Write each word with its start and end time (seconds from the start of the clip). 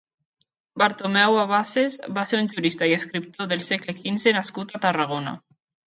Bartomeu 0.81 1.37
Avaces 1.41 1.99
va 2.17 2.25
ser 2.33 2.41
un 2.45 2.51
jurista 2.57 2.91
i 2.95 2.99
escriptor 2.99 3.55
del 3.55 3.65
segle 3.71 3.99
quinze 4.03 4.39
nascut 4.41 4.79
a 4.81 4.87
Tarragona. 4.89 5.41